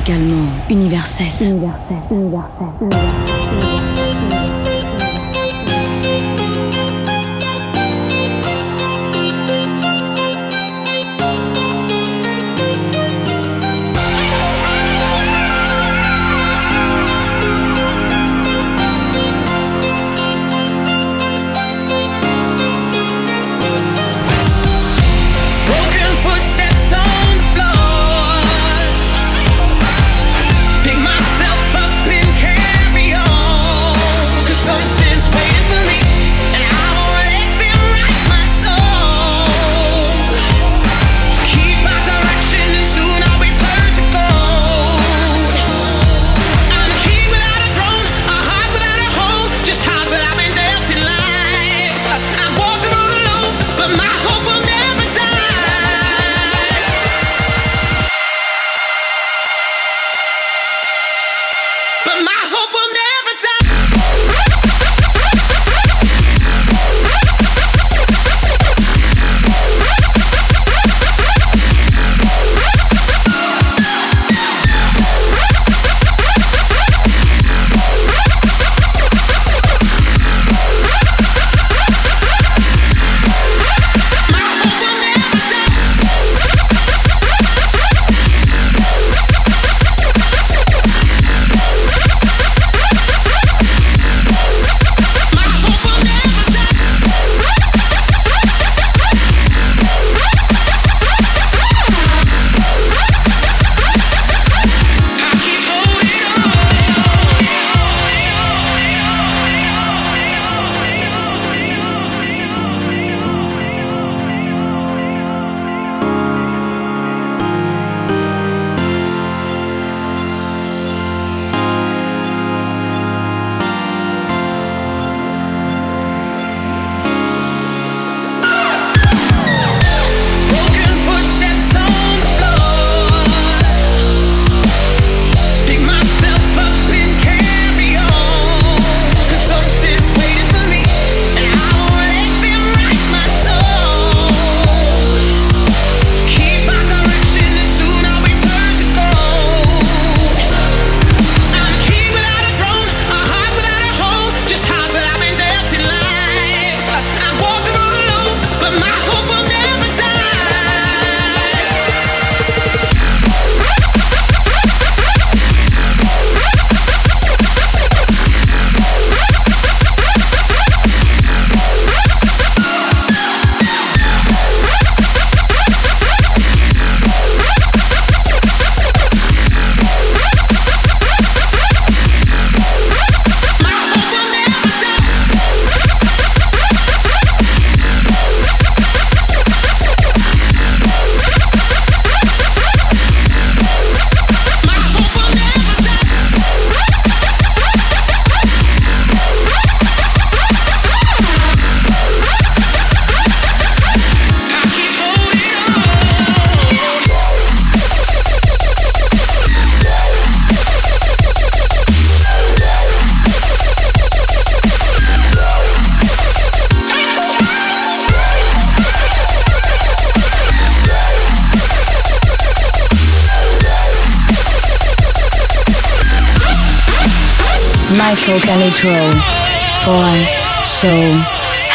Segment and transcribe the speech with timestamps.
[0.00, 3.29] musicalement universel, universel, universel.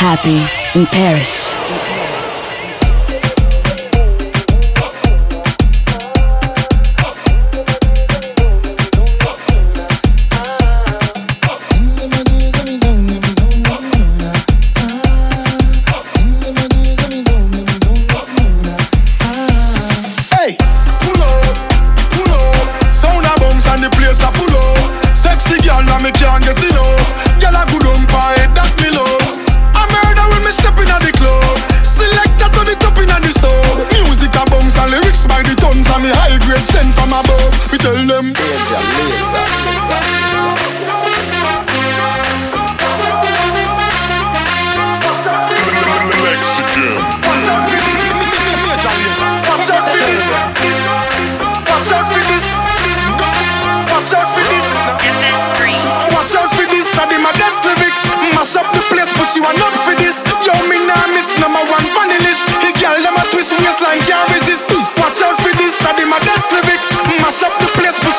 [0.05, 0.37] happy
[0.79, 1.54] in Paris.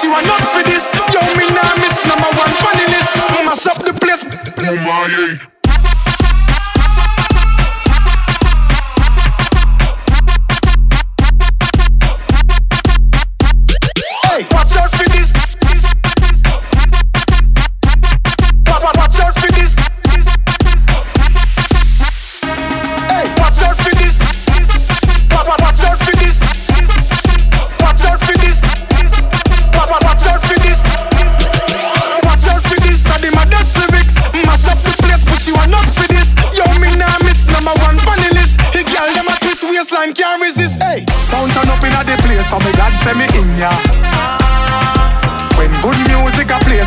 [0.07, 0.76] She want not for this.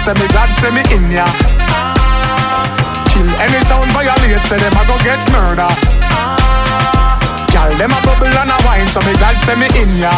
[0.10, 1.26] Say me glad say me in ya.
[3.14, 5.70] Kill any sound violate, say them a go get murder.
[7.54, 10.10] Girl, them a bubble and a wine, so me glad say me in ya.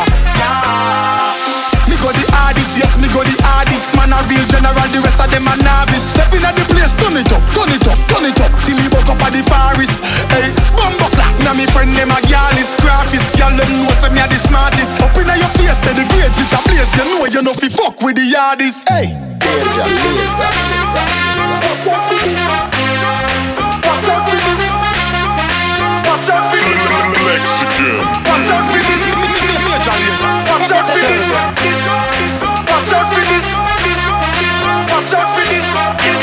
[1.92, 3.92] Me go the hardest, yes, me go the hardest.
[4.00, 6.16] Man a real general, the rest of them a novice.
[6.16, 8.52] Step in at the place, turn it up, turn it up, turn it up.
[8.64, 10.00] Till me woke up at the forest.
[10.32, 14.24] Hey, bumbo clap, now me friend them a gyalis Graphist, girl them know say me
[14.24, 15.04] a the smartest.
[15.04, 17.68] Up in your face, say the grades it a place You know you know fi
[17.68, 18.88] fuck with the hardest.
[18.88, 19.21] Hey
[19.52, 20.00] Watch out for
[28.80, 29.12] this.
[30.48, 31.32] Watch out for this.
[32.70, 33.48] Watch out for this,
[33.84, 34.11] this, this.
[34.92, 35.66] Watch out for this,
[36.04, 36.22] this.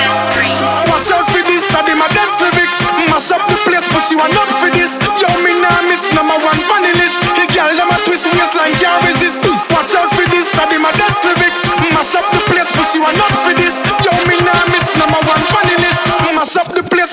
[0.92, 1.64] Watch out for this.
[1.74, 2.78] I did my best lyrics.
[3.10, 5.00] Mash up the place, but she want not for this.
[5.18, 7.18] Yo, me nah miss number one on the list.
[7.34, 9.42] The girl them a twist waistline can't resist.
[9.72, 10.52] Watch out for this.
[10.60, 11.64] I did my best lyrics.
[11.96, 13.80] Mash up the place, but she want not for this.
[14.04, 16.02] Yo, me nah miss number one on the list.
[16.36, 17.12] Mash up the place.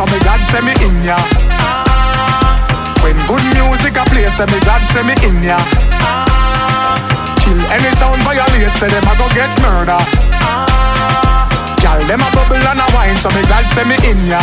[0.00, 1.16] So me glad say me in ya.
[3.04, 5.60] When good music a play, say me glad say me in ya.
[7.44, 10.00] Kill any sound violate, say them a go get murder.
[11.84, 14.40] Girl, them a bubble and a wine, so me glad say me in ya.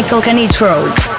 [0.00, 1.17] Michael Canitrot.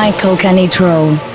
[0.00, 1.29] Michael Canitrot.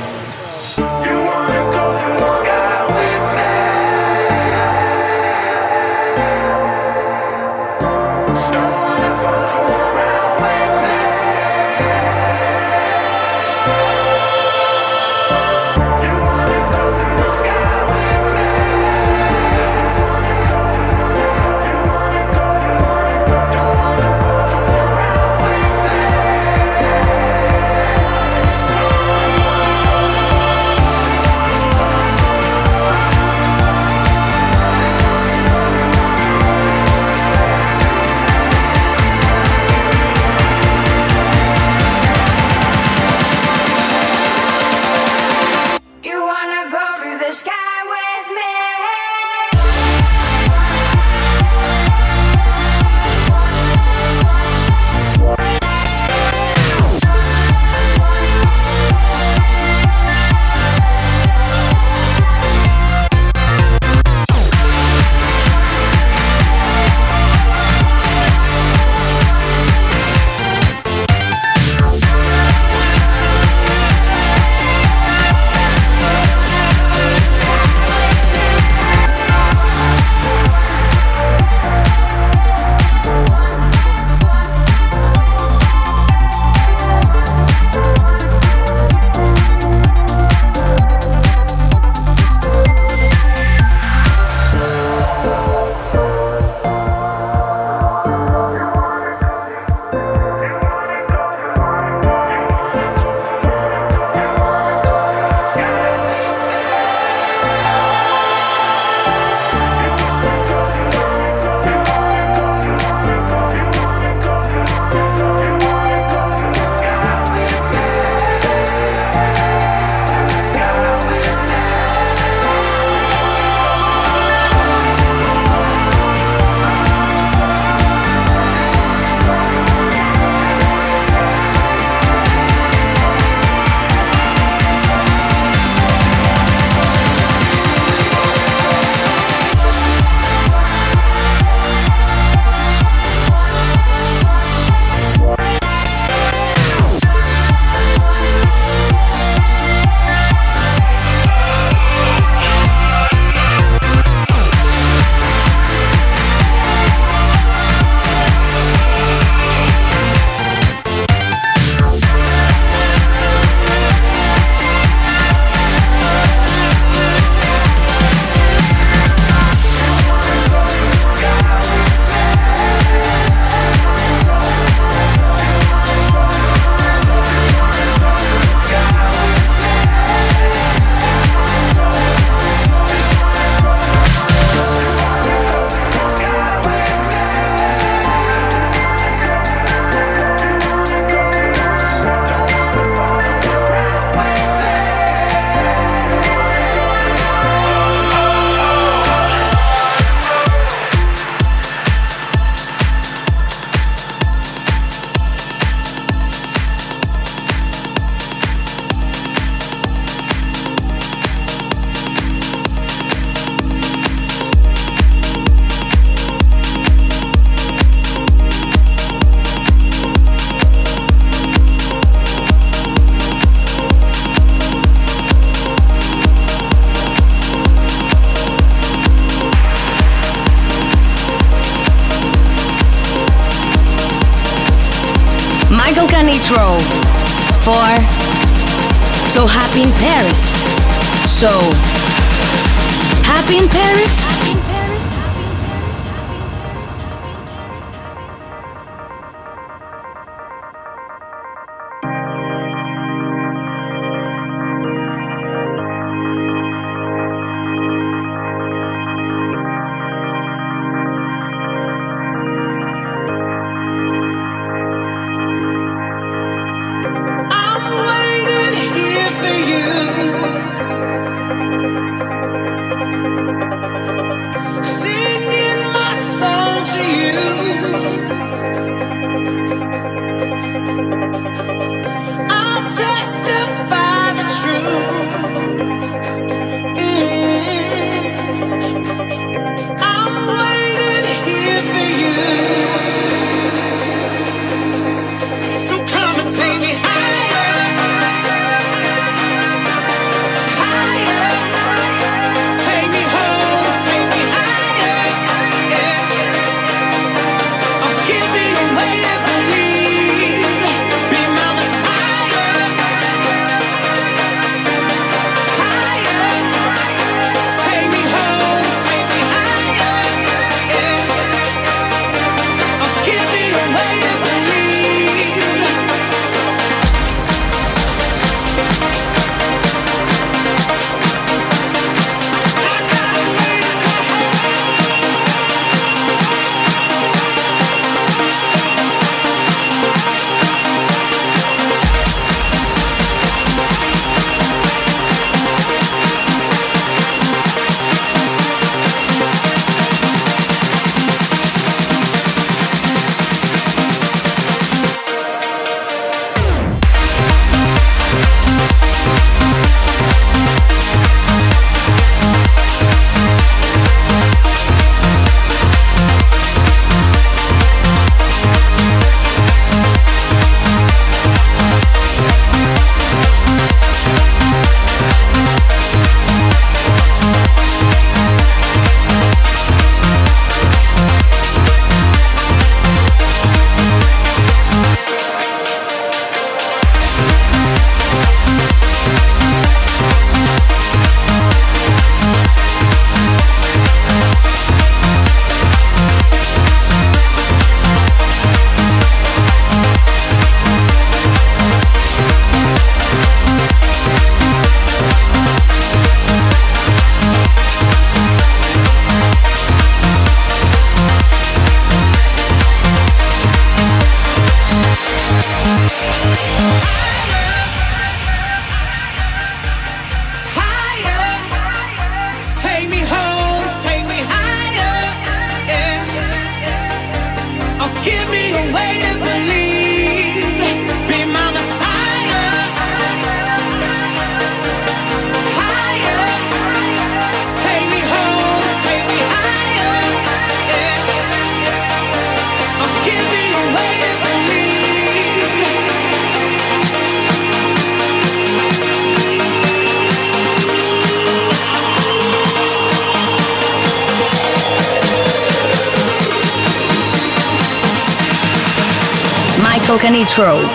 [460.57, 460.95] Michael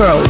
[0.00, 0.29] Michael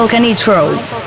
[0.00, 0.99] Michael Canitrot.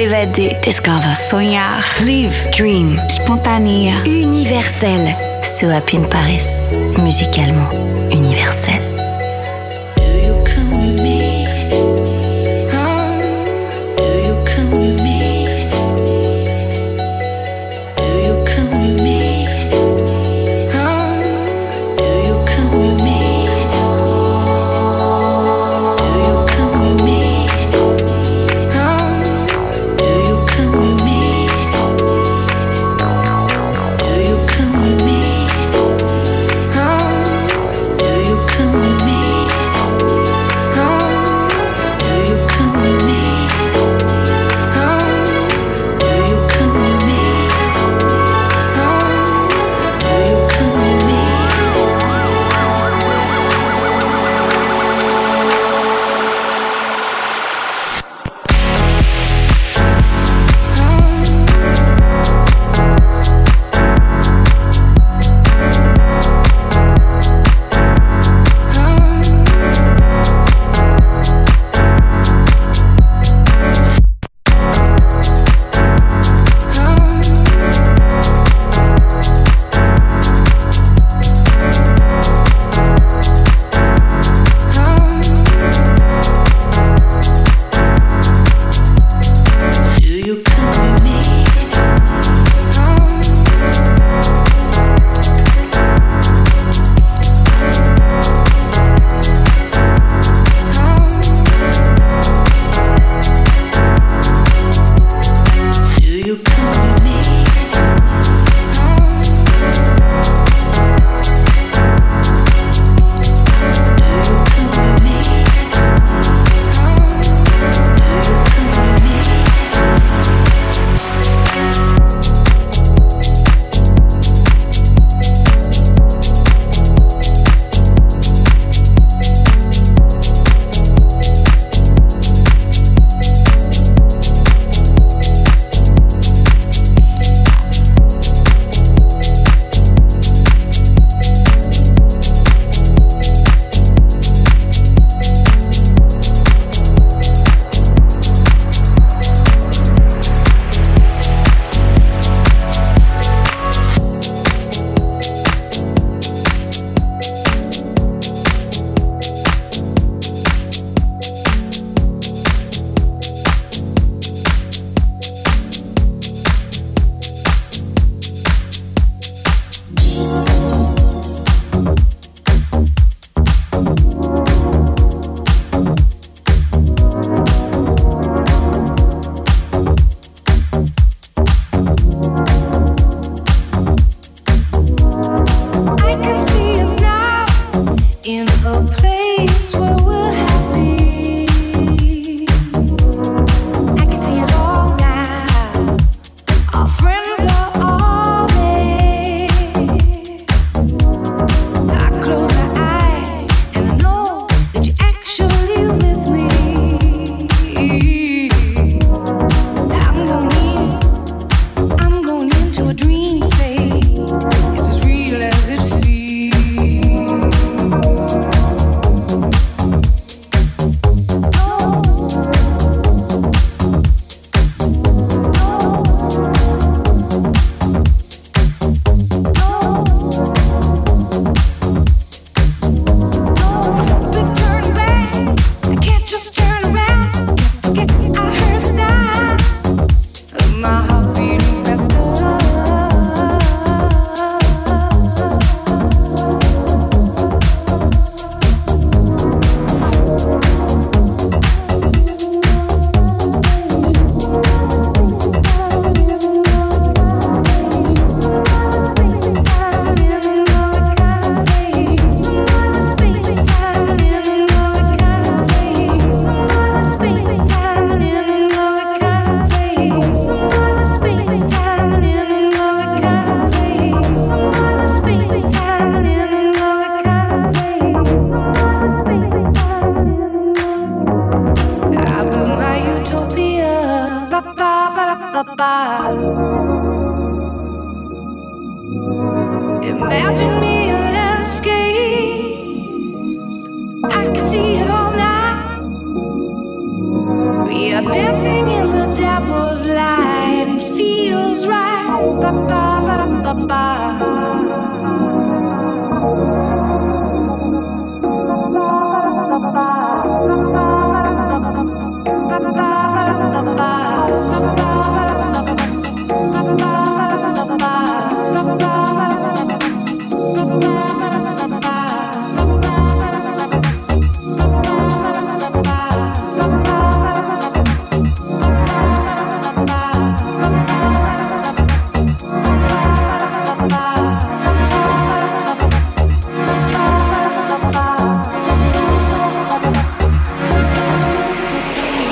[0.00, 5.14] s'évader, discover, sonhar, live, dream, spontané, universel.
[5.42, 6.62] So Happy in Paris,
[6.96, 7.70] musicalement
[8.10, 8.89] universel.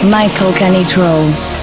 [0.09, 1.57] Michael Canitrot